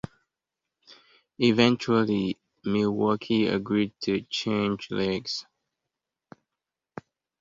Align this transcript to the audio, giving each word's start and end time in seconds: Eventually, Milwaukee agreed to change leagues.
Eventually, 1.37 2.35
Milwaukee 2.65 3.45
agreed 3.45 3.93
to 4.01 4.21
change 4.31 4.89
leagues. 4.89 5.45